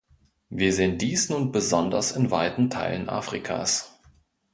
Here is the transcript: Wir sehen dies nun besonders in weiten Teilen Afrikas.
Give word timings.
Wir 0.49 0.73
sehen 0.73 0.97
dies 0.97 1.29
nun 1.29 1.51
besonders 1.51 2.11
in 2.13 2.31
weiten 2.31 2.71
Teilen 2.71 3.07
Afrikas. 3.07 3.99